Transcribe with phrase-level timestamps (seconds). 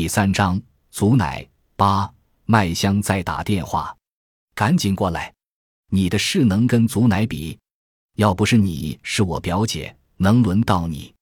[0.00, 0.58] 第三章，
[0.90, 1.46] 祖奶
[1.76, 2.10] 八
[2.46, 3.94] 麦香在打电话，
[4.54, 5.30] 赶紧过来！
[5.90, 7.58] 你的事能跟祖奶比？
[8.16, 11.14] 要不是你是我表姐，能轮到你？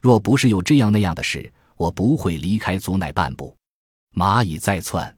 [0.00, 3.52] 若不是有这样那样的事，我不会离开祖奶半步。
[4.14, 5.12] 蚂蚁在窜，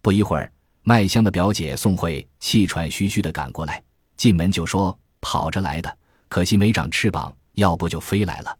[0.00, 0.50] 不一会儿，
[0.80, 3.84] 麦香的表姐宋慧气喘吁吁的赶过来，
[4.16, 5.98] 进门就说：“跑着来的，
[6.30, 8.56] 可惜没长翅膀，要不就飞来了。”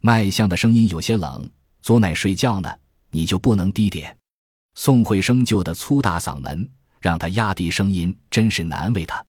[0.00, 1.50] 麦香的声音有些冷
[1.82, 2.72] ：“祖奶睡觉呢。”
[3.12, 4.16] 你就不能低点？
[4.74, 6.68] 宋慧生就的粗大嗓门，
[6.98, 9.22] 让他压低声音，真是难为他。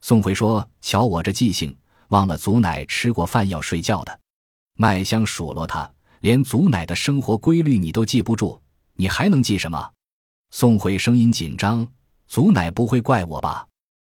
[0.00, 1.74] 宋慧说：“瞧我这记性，
[2.08, 4.20] 忘了祖奶吃过饭要睡觉的。”
[4.76, 5.88] 麦香数落他
[6.20, 8.60] ：“连祖奶的生活规律你都记不住，
[8.94, 9.90] 你还能记什么？”
[10.50, 11.86] 宋慧声音紧张
[12.26, 13.64] ：“祖奶不会怪我吧？”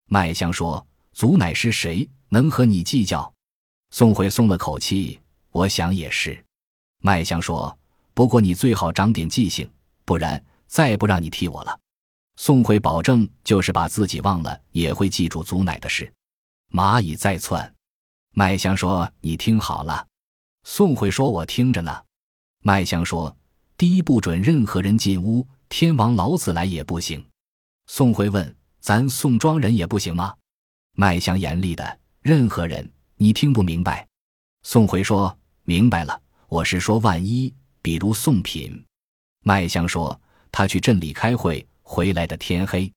[0.09, 3.31] 麦香说：“祖奶是谁，能和你计较？”
[3.91, 5.21] 宋慧松了口气
[5.53, 6.43] ：“我想也是。”
[7.05, 7.77] 麦香说。
[8.15, 9.69] 不过你最好长点记性，
[10.05, 11.79] 不然再不让你替我了。
[12.37, 16.13] 宋慧保证，就是把自己忘了，也会记住祖奶的事。
[16.71, 17.73] 蚂蚁在窜，
[18.33, 20.07] 麦香说：“你听好了。”
[20.65, 22.03] 宋慧说：“我听着呢。”
[22.65, 23.37] 麦香说
[23.77, 27.25] ：“第一不准任何人进屋，天王老子来也不行。”
[27.87, 30.35] 宋慧问：“咱宋庄人也不行吗？”
[30.97, 34.07] 麦香严厉的：“任何人，你听不明白？”
[34.65, 37.53] 宋慧说：“明白了，我是说万一。”
[37.83, 38.83] 比如送品，
[39.45, 40.19] 麦香说
[40.53, 42.91] 他去镇里开会，回来的天黑。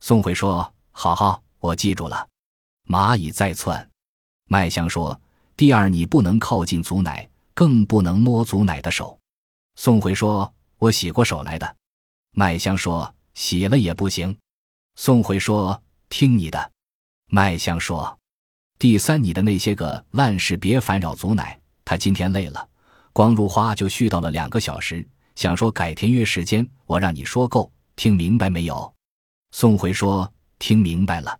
[0.00, 2.26] 宋慧说：“好好，我记住了。”
[2.88, 3.88] 蚂蚁在窜，
[4.48, 5.20] 麦香说
[5.54, 9.16] ：“第二，你不能靠近祖奶，更不能摸祖奶的手。”
[9.76, 11.76] 宋慧说：“我洗过手来的。”
[12.34, 14.36] 麦香说：“洗了也不行。”
[14.96, 16.72] 宋慧说：“听你的。”
[17.28, 18.18] 麦香说
[18.78, 22.68] ：“第三，你的那些个烂事别烦扰祖奶，她今天累了。”
[23.12, 28.92] 光如花就絮叨了两个小时，想说改天约时间，我让你说够，听明白没有？
[29.50, 31.38] 宋慧说听明白了。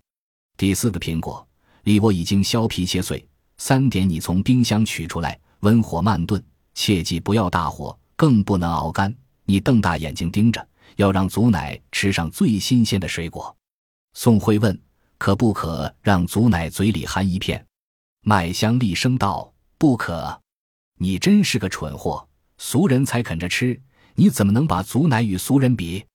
[0.58, 1.46] 第四个苹果，
[1.84, 3.26] 梨我已经削皮切碎。
[3.56, 6.42] 三点，你从冰箱取出来，温火慢炖，
[6.74, 9.14] 切记不要大火，更不能熬干。
[9.44, 13.54] 你瞪大眼睛盯着，要让祖奶吃上最新鲜的水果。
[14.12, 14.78] 宋慧问：
[15.16, 17.64] 可不可让祖奶嘴里含一片？
[18.22, 20.41] 麦香厉声道：不可。
[21.02, 23.82] 你真是个蠢货，俗人才啃着吃，
[24.14, 26.06] 你怎么能把祖奶与俗人比？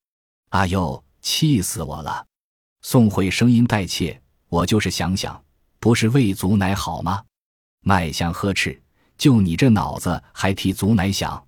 [0.51, 2.25] 阿呦，气死我了！
[2.81, 5.43] 宋慧声音带怯，我就是想想，
[5.81, 7.21] 不是为祖奶好吗？
[7.81, 8.81] 麦香呵斥，
[9.17, 11.45] 就你这脑子还替祖奶想？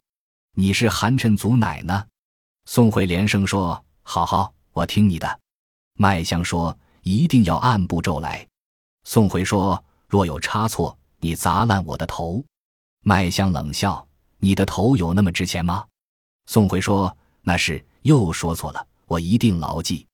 [0.55, 2.05] 你是寒碜祖奶呢？
[2.65, 5.39] 宋慧连声说：“好好，我听你的。”
[5.95, 8.45] 麦香说：“一定要按步骤来。”
[9.07, 12.43] 宋慧说：“若有差错，你砸烂我的头。”
[13.01, 14.05] 麦香冷笑
[14.39, 15.85] ：“你的头有那么值钱吗？”
[16.47, 20.05] 宋回说：“那是又说错了，我一定牢记。”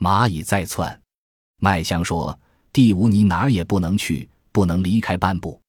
[0.00, 1.00] 蚂蚁在窜，
[1.58, 2.36] 麦香说
[2.72, 5.60] ：“第五，你哪儿也不能去，不能离开半步。”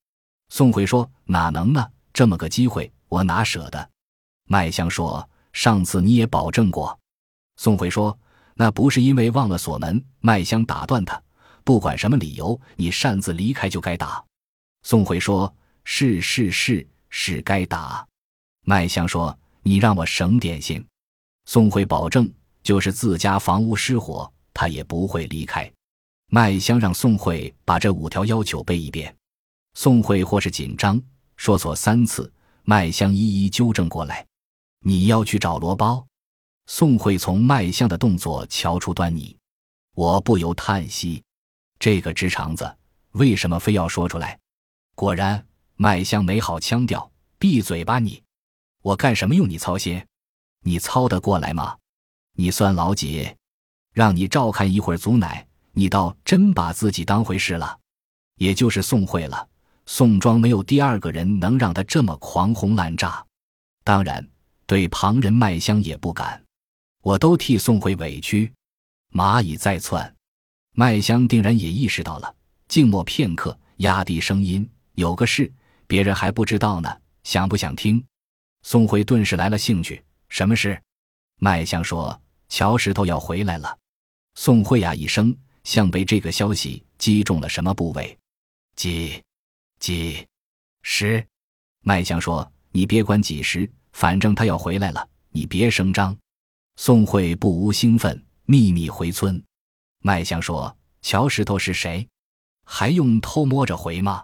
[0.50, 1.86] 宋回说：“哪能呢？
[2.14, 3.90] 这么个机会，我哪舍得？”
[4.48, 6.98] 麦香说：“上次你也保证过。”
[7.58, 8.18] 宋回说
[8.56, 11.22] ：“那不是因为忘了锁门。”麦香打断他
[11.66, 14.24] ：“不管什么理由，你擅自离开就该打。”
[14.84, 15.54] 宋回说。
[15.86, 18.08] 是是是是该打，
[18.66, 20.86] 麦香说：“你让我省点心。”
[21.46, 22.32] 宋慧保证，
[22.64, 25.70] 就是自家房屋失火，他也不会离开。
[26.28, 29.14] 麦香让宋慧把这五条要求背一遍。
[29.74, 31.02] 宋慧或是紧张，
[31.36, 32.32] 说错三次，
[32.64, 34.26] 麦香一一纠正过来。
[34.80, 36.06] 你要去找罗包？
[36.68, 39.38] 宋慧从麦香的动作瞧出端倪，
[39.96, 41.22] 我不由叹息：
[41.78, 42.74] 这个直肠子
[43.12, 44.40] 为什么非要说出来？
[44.96, 45.46] 果然。
[45.76, 48.22] 麦香没好腔调，闭嘴吧你！
[48.82, 50.06] 我干什么用你操心？
[50.62, 51.78] 你操得过来吗？
[52.36, 53.36] 你算老几？
[53.92, 57.80] 让你照看一会儿祖奶，你倒真把自己当回事了。
[58.36, 59.48] 也就是宋慧了，
[59.86, 63.26] 宋庄没有第二个人能让他这么狂轰滥炸。
[63.84, 64.28] 当然，
[64.66, 66.44] 对旁人麦香也不敢。
[67.02, 68.52] 我都替宋慧委屈。
[69.12, 70.16] 蚂蚁在窜，
[70.72, 72.36] 麦香定然也意识到了，
[72.68, 75.52] 静默片刻，压低声音：“有个事。”
[75.88, 78.04] 别人还不知道呢，想不想听？
[78.62, 80.04] 宋慧顿时来了兴趣。
[80.30, 80.82] 什么事？
[81.40, 82.20] 麦香说
[82.50, 83.78] ：“乔石头要回来了。”
[84.36, 88.18] 宋慧呀一声，像被这个消息击中了什么部位。
[88.76, 89.22] 几
[89.80, 90.26] 几
[90.82, 91.24] 十？
[91.82, 96.18] 麦香说：“你别管几时，反正他要回来了，你别声张。”
[96.78, 99.44] 宋慧不无兴奋，秘密回村。
[100.00, 102.08] 麦香说：“乔石头是谁？
[102.66, 104.24] 还用偷摸着回吗？”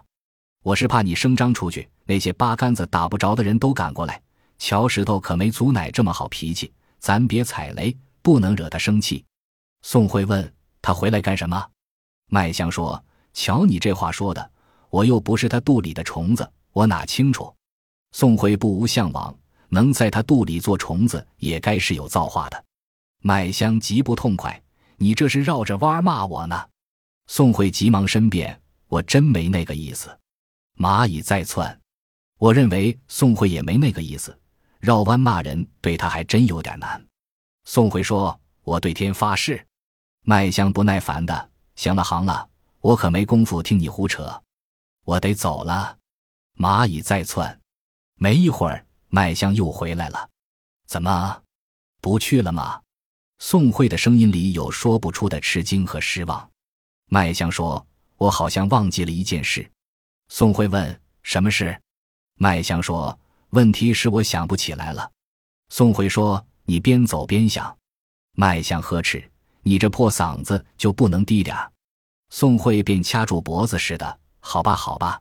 [0.62, 4.20] 我是怕你声张出去，那些八竿子打不着的人都赶过来。
[4.58, 9.24] 乔石头可没祖奶这么好脾气，咱别踩雷，不能惹他生气。
[9.80, 10.52] 宋慧问
[10.82, 11.66] 他回来干什么？
[12.28, 13.02] 麦香说
[13.32, 14.50] ：“瞧你这话说的，
[14.90, 17.50] 我又不是他肚里的虫子，我哪清楚？”
[18.12, 19.34] 宋慧不无向往，
[19.70, 22.64] 能在他肚里做虫子，也该是有造化的。
[23.22, 24.62] 麦香极不痛快
[24.98, 26.62] ：“你这是绕着弯骂我呢？”
[27.28, 30.14] 宋慧急忙申辩：“我真没那个意思。”
[30.80, 31.78] 蚂蚁在窜，
[32.38, 34.34] 我认为宋慧也没那个意思。
[34.78, 37.06] 绕弯骂人对他还真有点难。
[37.64, 39.62] 宋慧说：“我对天发誓。”
[40.24, 42.48] 麦香不耐烦的：“行了，行了，
[42.80, 44.42] 我可没工夫听你胡扯，
[45.04, 45.98] 我得走了。”
[46.56, 47.60] 蚂蚁在窜，
[48.14, 50.30] 没一会儿，麦香又回来了。
[50.86, 51.42] 怎么，
[52.00, 52.80] 不去了吗？
[53.38, 56.50] 宋慧的声音里有说不出的吃惊和失望。
[57.10, 57.86] 麦香说
[58.16, 59.70] ：“我好像忘记了一件事。”
[60.32, 61.76] 宋慧问：“什么事？”
[62.38, 63.18] 麦香说
[63.50, 65.10] ：“问题是我想不起来了。”
[65.70, 67.76] 宋慧说：“你边走边想。”
[68.38, 69.28] 麦香呵斥
[69.62, 71.56] ：“你这破嗓子就不能低点？”
[72.30, 75.20] 宋慧便掐住脖子似的：“好吧，好吧。”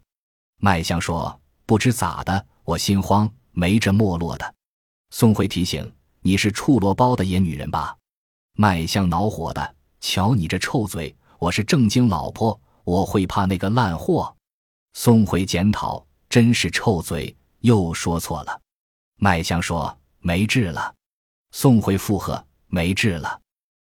[0.61, 4.55] 麦香说：“不知咋的，我心慌，没这没落的。”
[5.09, 5.91] 宋慧提醒
[6.21, 7.97] ：“你是触萝包的野女人吧？”
[8.53, 11.13] 麦香恼火的：“瞧你这臭嘴！
[11.39, 14.33] 我是正经老婆，我会怕那个烂货？”
[14.93, 18.61] 宋回检讨，真是臭嘴，又说错了。
[19.17, 20.93] 麦香说没治了。
[21.51, 23.41] 宋回附和没治了。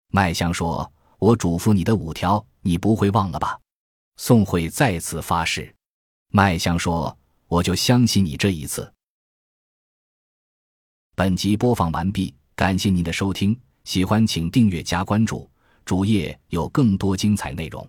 [0.08, 3.58] 麦香说：“我嘱咐你的五条，你不会忘了吧？”
[4.16, 5.74] 宋慧再次发誓。
[6.28, 7.16] 麦香说
[7.46, 8.92] ：“我就相信你这一次。”
[11.14, 15.48] 本集播放完毕，感谢您的收听，喜欢请订阅加关注，
[15.84, 17.88] 主页有更多精彩内容。